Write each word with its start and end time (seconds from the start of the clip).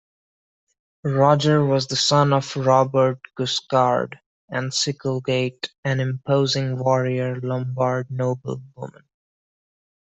Roger 1.05 1.63
was 1.63 1.85
the 1.85 1.95
son 1.95 2.33
of 2.33 2.55
Robert 2.57 3.19
Guiscard 3.37 4.17
and 4.49 4.71
Sikelgaita, 4.71 5.69
an 5.85 5.99
imposing 5.99 6.79
warrior 6.79 7.39
Lombard 7.39 8.09
noblewoman. 8.09 9.03